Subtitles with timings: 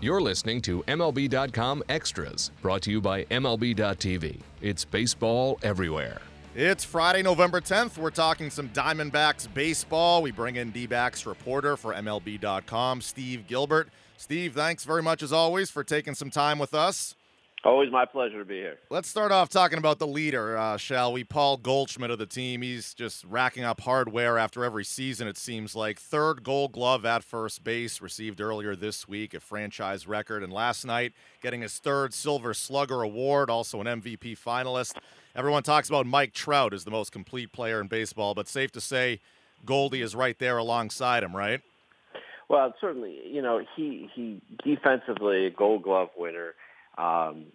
[0.00, 4.40] You're listening to MLB.com Extras, brought to you by MLB.tv.
[4.62, 6.20] It's baseball everywhere.
[6.54, 7.98] It's Friday, November 10th.
[7.98, 10.22] We're talking some Diamondbacks baseball.
[10.22, 13.88] We bring in D backs reporter for MLB.com, Steve Gilbert.
[14.16, 17.16] Steve, thanks very much as always for taking some time with us.
[17.68, 18.78] Always my pleasure to be here.
[18.88, 21.22] Let's start off talking about the leader, uh, shall we?
[21.22, 22.62] Paul Goldschmidt of the team.
[22.62, 25.98] He's just racking up hardware after every season, it seems like.
[25.98, 30.42] Third gold glove at first base, received earlier this week, a franchise record.
[30.42, 31.12] And last night,
[31.42, 34.96] getting his third Silver Slugger award, also an MVP finalist.
[35.36, 38.80] Everyone talks about Mike Trout as the most complete player in baseball, but safe to
[38.80, 39.20] say
[39.66, 41.60] Goldie is right there alongside him, right?
[42.48, 46.54] Well, certainly, you know, he, he defensively, a gold glove winner.
[46.98, 47.46] Um,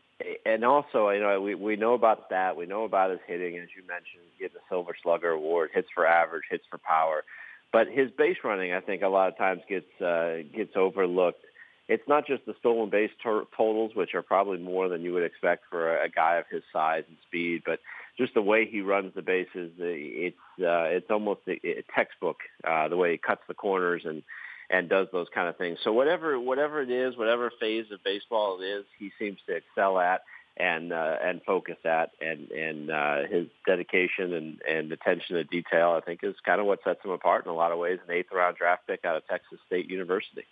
[0.45, 2.55] and also, you know, we, we know about that.
[2.55, 6.07] We know about his hitting, as you mentioned, getting the Silver Slugger award, hits for
[6.07, 7.23] average, hits for power.
[7.71, 11.43] But his base running, I think, a lot of times gets uh, gets overlooked.
[11.89, 15.23] It's not just the stolen base to- totals, which are probably more than you would
[15.23, 17.79] expect for a, a guy of his size and speed, but
[18.17, 22.37] just the way he runs the bases, it's uh, it's almost a, a textbook.
[22.63, 24.21] Uh, the way he cuts the corners and
[24.69, 25.79] and does those kind of things.
[25.83, 29.99] So whatever whatever it is, whatever phase of baseball it is, he seems to excel
[29.99, 30.21] at
[30.57, 35.91] and uh, and focus at, and and uh, his dedication and and attention to detail,
[35.91, 37.99] I think, is kind of what sets him apart in a lot of ways.
[38.07, 40.43] An eighth round draft pick out of Texas State University.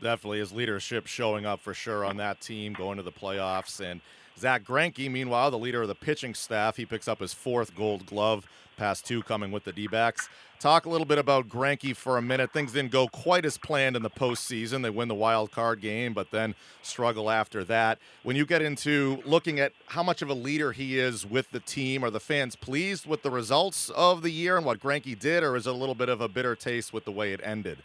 [0.00, 4.00] Definitely, his leadership showing up for sure on that team, going to the playoffs, and
[4.38, 8.06] Zack Greinke, meanwhile, the leader of the pitching staff, he picks up his fourth Gold
[8.06, 8.46] Glove,
[8.76, 10.28] past two coming with the D-backs.
[10.60, 12.52] Talk a little bit about Greinke for a minute.
[12.52, 14.82] Things didn't go quite as planned in the postseason.
[14.82, 18.00] They win the wild card game, but then struggle after that.
[18.24, 21.60] When you get into looking at how much of a leader he is with the
[21.60, 25.44] team, are the fans pleased with the results of the year and what Greinke did,
[25.44, 27.78] or is it a little bit of a bitter taste with the way it ended?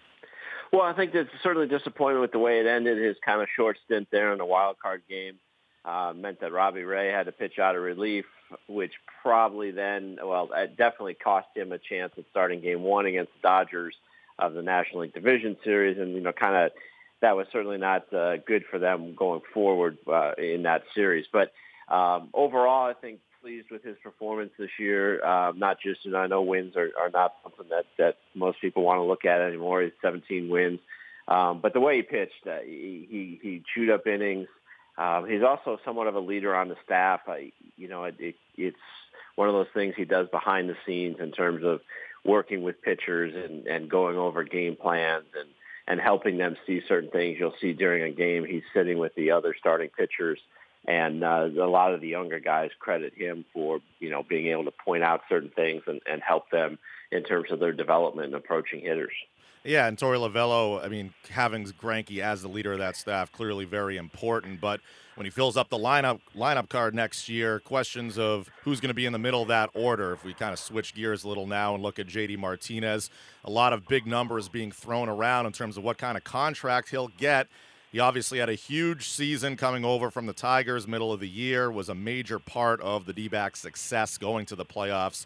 [0.72, 2.98] Well, I think it's certainly disappointed with the way it ended.
[2.98, 5.38] His kind of short stint there in the wild card game
[5.86, 8.26] uh, meant that Robbie Ray had to pitch out of relief,
[8.68, 13.34] which probably then, well, it definitely cost him a chance at starting game one against
[13.34, 13.96] the Dodgers
[14.40, 15.98] of the National League Division Series.
[15.98, 16.72] And, you know, kind of
[17.22, 21.26] that was certainly not uh, good for them going forward uh, in that series.
[21.32, 21.52] But
[21.90, 25.24] um, overall, I think pleased with his performance this year.
[25.24, 28.84] Uh, not just, and I know wins are, are not something that, that most people
[28.84, 29.82] want to look at anymore.
[29.82, 30.80] He's 17 wins.
[31.28, 34.48] Um, but the way he pitched, uh, he, he, he chewed up innings.
[34.98, 37.22] Um, he's also somewhat of a leader on the staff.
[37.28, 38.78] I, you know, it, it, it's
[39.36, 41.82] one of those things he does behind the scenes in terms of
[42.26, 45.50] working with pitchers and, and going over game plans and,
[45.88, 47.38] and helping them see certain things.
[47.40, 50.40] You'll see during a game he's sitting with the other starting pitchers,
[50.88, 54.66] and uh, a lot of the younger guys credit him for you know being able
[54.66, 56.78] to point out certain things and, and help them
[57.12, 59.14] in terms of their development and approaching hitters.
[59.66, 63.64] Yeah, and Torey Lovullo, I mean, having Greinke as the leader of that staff clearly
[63.64, 64.60] very important.
[64.60, 64.82] But
[65.16, 68.94] when he fills up the lineup lineup card next year, questions of who's going to
[68.94, 70.12] be in the middle of that order.
[70.12, 73.10] If we kind of switch gears a little now and look at JD Martinez,
[73.46, 76.90] a lot of big numbers being thrown around in terms of what kind of contract
[76.90, 77.48] he'll get.
[77.94, 81.72] He obviously had a huge season coming over from the Tigers middle of the year,
[81.72, 85.26] was a major part of the D-backs' success going to the playoffs.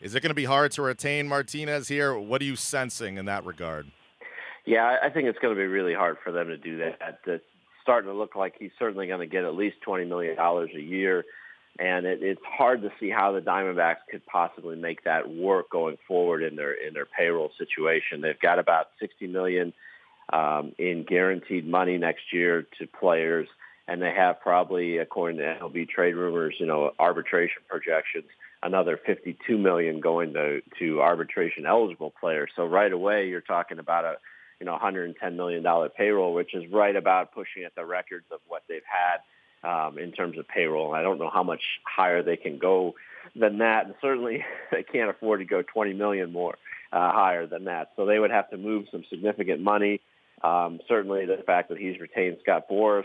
[0.00, 2.16] Is it going to be hard to retain Martinez here?
[2.16, 3.90] What are you sensing in that regard?
[4.64, 7.18] Yeah, I think it's going to be really hard for them to do that.
[7.26, 7.44] It's
[7.82, 11.24] starting to look like he's certainly going to get at least $20 million a year.
[11.80, 15.96] And it, it's hard to see how the Diamondbacks could possibly make that work going
[16.06, 18.20] forward in their in their payroll situation.
[18.20, 19.72] They've got about 60 million
[20.32, 23.48] um, in guaranteed money next year to players,
[23.86, 28.26] and they have probably, according to MLB trade rumors, you know, arbitration projections
[28.62, 32.50] another 52 million going to to arbitration eligible players.
[32.56, 34.16] So right away you're talking about a
[34.60, 38.40] you know 110 million dollar payroll, which is right about pushing at the records of
[38.48, 39.20] what they've had
[39.68, 40.94] um, in terms of payroll.
[40.94, 42.94] I don't know how much higher they can go
[43.34, 46.56] than that, and certainly they can't afford to go 20 million more
[46.92, 47.92] uh, higher than that.
[47.96, 50.00] So they would have to move some significant money.
[50.42, 53.04] Um, certainly the fact that he's retained Scott Boras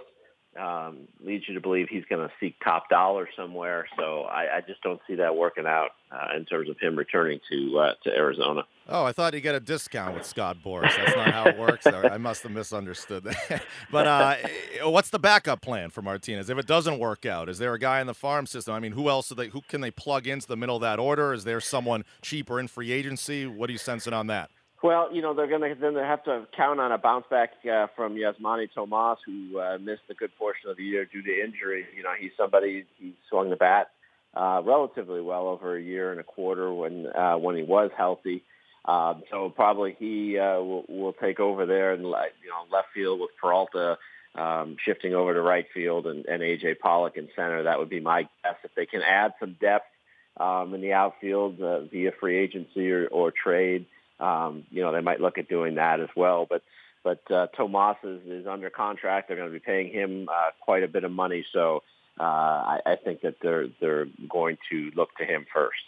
[0.59, 3.88] um, leads you to believe he's going to seek top dollar somewhere.
[3.97, 7.39] So I, I just don't see that working out uh, in terms of him returning
[7.51, 8.63] to uh, to Arizona.
[8.88, 10.95] Oh, I thought you get a discount with Scott Boras.
[10.95, 11.88] That's not how it works.
[11.88, 13.63] I must have misunderstood that.
[13.91, 14.35] but uh,
[14.83, 17.47] what's the backup plan for Martinez if it doesn't work out?
[17.47, 18.73] Is there a guy in the farm system?
[18.73, 19.29] I mean, who else?
[19.29, 21.33] They, who can they plug into the middle of that order?
[21.33, 23.47] Is there someone cheaper in free agency?
[23.47, 24.51] What are you sensing on that?
[24.83, 27.51] Well, you know, they're going to then they have to count on a bounce back
[27.65, 31.44] uh, from Yasmany Tomas, who uh, missed a good portion of the year due to
[31.44, 31.85] injury.
[31.95, 33.91] You know, he's somebody he swung the bat
[34.35, 38.44] uh, relatively well over a year and a quarter when uh, when he was healthy.
[38.83, 43.21] Um, so probably he uh, will, will take over there and you know left field
[43.21, 43.97] with Peralta
[44.36, 47.63] um, shifting over to right field and, and AJ Pollock in center.
[47.63, 48.56] That would be my guess.
[48.65, 49.88] If they can add some depth
[50.36, 53.86] um, in the outfield uh, via free agency or, or trade,
[54.24, 56.48] um, you know, they might look at doing that as well.
[56.50, 56.64] But
[57.04, 59.28] but uh, Tomas is, is under contract.
[59.28, 61.84] They're going to be paying him uh, quite a bit of money, so
[62.18, 65.81] uh, I, I think that they're they're going to look to him first.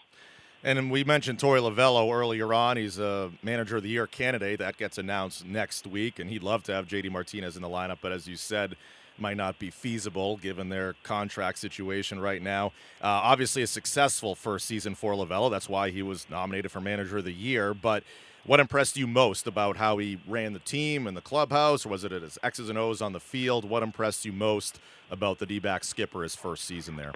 [0.64, 2.76] And we mentioned Torey Lovullo earlier on.
[2.76, 4.58] He's a manager of the year candidate.
[4.60, 8.00] That gets announced next week, and he'd love to have JD Martinez in the lineup,
[8.02, 8.76] but as you said,
[9.17, 12.67] might not be feasible given their contract situation right now.
[13.01, 15.50] Uh, obviously, a successful first season for Lovullo.
[15.50, 17.73] That's why he was nominated for manager of the year.
[17.73, 18.03] But
[18.45, 22.03] what impressed you most about how he ran the team and the clubhouse, or was
[22.03, 23.67] it his X's and O's on the field?
[23.67, 24.79] What impressed you most
[25.09, 27.13] about the D-back skipper his first season there?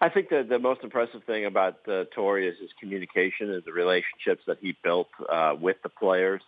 [0.00, 3.72] I think the, the most impressive thing about uh, Torey is his communication and the
[3.72, 6.42] relationships that he built uh, with the players.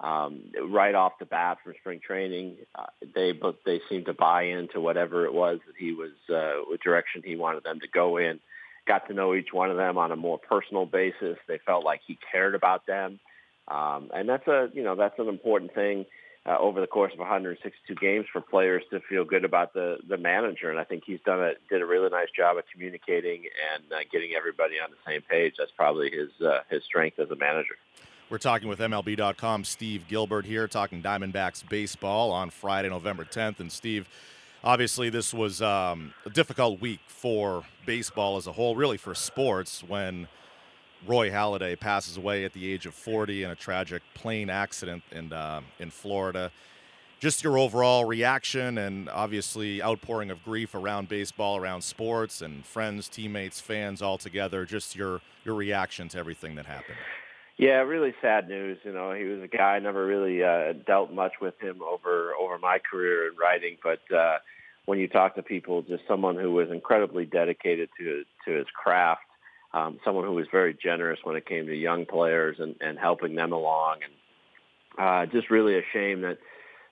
[0.00, 4.44] Um, right off the bat from spring training, uh, they both they seemed to buy
[4.44, 8.16] into whatever it was that he was, uh, what direction he wanted them to go
[8.16, 8.40] in.
[8.86, 11.38] Got to know each one of them on a more personal basis.
[11.46, 13.20] They felt like he cared about them,
[13.68, 16.06] um, and that's a you know that's an important thing
[16.44, 20.16] uh, over the course of 162 games for players to feel good about the the
[20.16, 20.70] manager.
[20.70, 23.98] And I think he's done a did a really nice job of communicating and uh,
[24.10, 25.54] getting everybody on the same page.
[25.58, 27.76] That's probably his uh, his strength as a manager.
[28.32, 33.60] We're talking with MLB.com Steve Gilbert here, talking Diamondbacks baseball on Friday, November 10th.
[33.60, 34.08] And Steve,
[34.64, 39.84] obviously, this was um, a difficult week for baseball as a whole, really for sports,
[39.84, 40.28] when
[41.06, 45.30] Roy Halladay passes away at the age of 40 in a tragic plane accident in
[45.34, 46.50] uh, in Florida.
[47.20, 53.10] Just your overall reaction and obviously outpouring of grief around baseball, around sports, and friends,
[53.10, 54.64] teammates, fans all together.
[54.64, 56.96] Just your your reaction to everything that happened.
[57.58, 58.78] Yeah, really sad news.
[58.82, 62.32] You know, he was a guy I never really uh, dealt much with him over
[62.34, 64.38] over my career in writing, but uh,
[64.86, 69.22] when you talk to people, just someone who was incredibly dedicated to to his craft
[69.74, 73.34] um, someone who was very generous when it came to young players and, and helping
[73.34, 73.98] them along.
[74.04, 74.12] And
[74.98, 76.38] uh, just really a shame that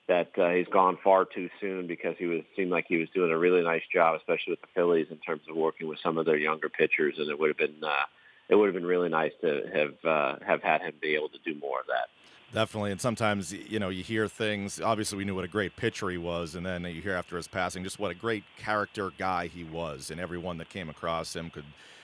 [0.07, 3.31] that uh, he's gone far too soon because he was seemed like he was doing
[3.31, 6.25] a really nice job, especially with the Phillies in terms of working with some of
[6.25, 7.15] their younger pitchers.
[7.17, 8.05] And it would have been uh,
[8.51, 11.39] it would have been really nice to have uh, have had him be able to
[11.43, 12.09] do more of that.
[12.53, 14.81] Definitely, and sometimes you know you hear things.
[14.81, 17.47] Obviously, we knew what a great pitcher he was, and then you hear after his
[17.47, 21.49] passing just what a great character guy he was, and everyone that came across him
[21.49, 21.63] could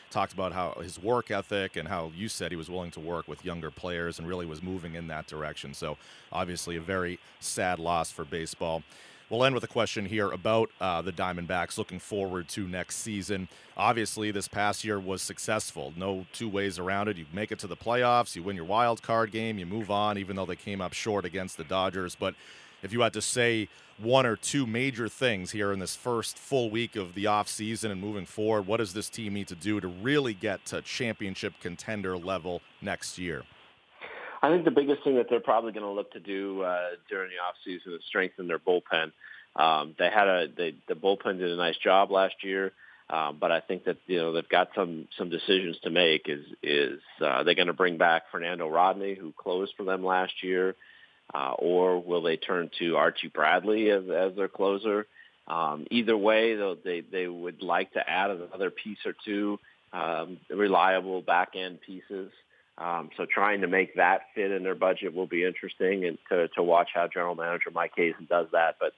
[0.10, 3.28] talked about how his work ethic and how you said he was willing to work
[3.28, 5.74] with younger players and really was moving in that direction.
[5.74, 5.98] So
[6.32, 8.84] obviously a very sad loss for baseball.
[9.30, 13.50] We'll end with a question here about uh, the Diamondbacks looking forward to next season.
[13.76, 15.94] Obviously, this past year was successful.
[15.98, 17.18] No two ways around it.
[17.18, 20.18] You make it to the playoffs, you win your wild card game, you move on,
[20.18, 22.16] even though they came up short against the Dodgers.
[22.16, 22.36] But
[22.82, 26.70] if you had to say one or two major things here in this first full
[26.70, 29.90] week of the offseason and moving forward, what does this team need to do to
[29.90, 33.44] really get to championship contender level next year?
[34.42, 37.31] I think the biggest thing that they're probably going to look to do uh, during
[37.31, 39.12] the offseason is strengthen their bullpen.
[39.56, 42.74] Um, they had a they, the bullpen did a nice job last year,
[43.10, 46.30] um, but I think that you know they've got some some decisions to make.
[46.30, 50.44] Is is uh, they going to bring back Fernando Rodney, who closed for them last
[50.44, 50.75] year?
[51.33, 55.07] uh, or will they turn to Archie Bradley as, as their closer?
[55.47, 59.59] Um, either way, though, they they would like to add another piece or two,
[59.94, 62.31] um, reliable back end pieces.
[62.78, 66.48] Um, so trying to make that fit in their budget will be interesting, and to
[66.50, 68.76] to watch how General Manager Mike Hazen does that.
[68.80, 68.94] But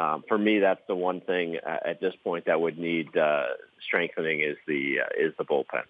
[0.00, 3.46] um, for me, that's the one thing uh, at this point that would need uh,
[3.86, 5.82] strengthening is the uh, is the bullpen.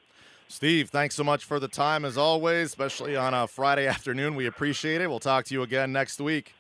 [0.49, 4.35] Steve, thanks so much for the time as always, especially on a Friday afternoon.
[4.35, 5.09] We appreciate it.
[5.09, 6.55] We'll talk to you again next week.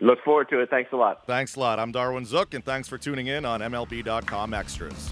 [0.00, 0.70] Look forward to it.
[0.70, 1.26] Thanks a lot.
[1.26, 1.78] Thanks a lot.
[1.78, 5.10] I'm Darwin Zook, and thanks for tuning in on MLB.com Extras.